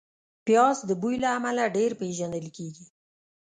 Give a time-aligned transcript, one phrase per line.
[0.45, 2.85] پیاز د بوی له امله ډېر پېژندل کېږي